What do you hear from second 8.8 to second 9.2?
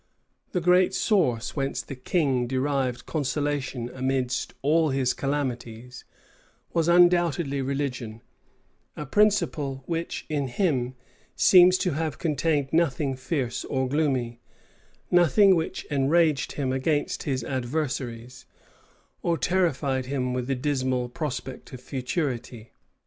a